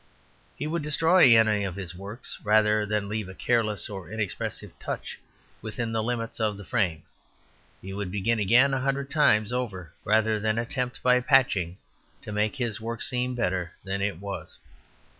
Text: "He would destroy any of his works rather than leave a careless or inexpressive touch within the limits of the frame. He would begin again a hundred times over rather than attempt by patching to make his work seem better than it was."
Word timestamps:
"He 0.55 0.65
would 0.65 0.81
destroy 0.81 1.37
any 1.39 1.63
of 1.63 1.75
his 1.75 1.93
works 1.93 2.39
rather 2.43 2.87
than 2.87 3.07
leave 3.07 3.29
a 3.29 3.35
careless 3.35 3.87
or 3.87 4.09
inexpressive 4.09 4.71
touch 4.79 5.19
within 5.61 5.91
the 5.91 6.01
limits 6.01 6.39
of 6.39 6.57
the 6.57 6.65
frame. 6.65 7.03
He 7.83 7.93
would 7.93 8.09
begin 8.11 8.39
again 8.39 8.73
a 8.73 8.79
hundred 8.81 9.11
times 9.11 9.53
over 9.53 9.93
rather 10.03 10.39
than 10.39 10.57
attempt 10.57 11.03
by 11.03 11.19
patching 11.19 11.77
to 12.23 12.31
make 12.31 12.55
his 12.55 12.81
work 12.81 13.03
seem 13.03 13.35
better 13.35 13.73
than 13.83 14.01
it 14.01 14.17
was." 14.19 14.57